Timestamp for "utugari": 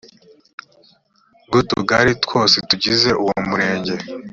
1.59-2.11